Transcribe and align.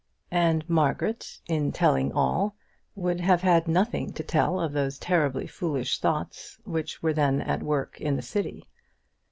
And 0.31 0.67
Margaret 0.67 1.41
in 1.45 1.71
telling 1.71 2.11
all 2.11 2.55
would 2.95 3.19
have 3.21 3.43
had 3.43 3.67
nothing 3.67 4.13
to 4.13 4.23
tell 4.23 4.59
of 4.59 4.73
those 4.73 4.97
terribly 4.97 5.45
foolish 5.45 5.99
thoughts 5.99 6.57
which 6.63 7.03
were 7.03 7.13
then 7.13 7.39
at 7.39 7.61
work 7.61 8.01
in 8.01 8.15
the 8.15 8.23
City. 8.23 8.67